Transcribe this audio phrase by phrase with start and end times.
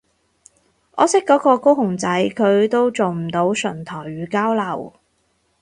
[0.95, 4.93] 我識嗰個高雄仔佢都做唔到純台語交流